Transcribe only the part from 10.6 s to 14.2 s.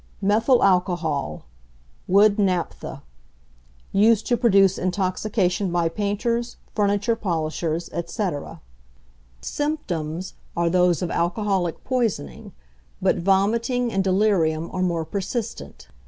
those of alcoholic poisoning, but vomiting and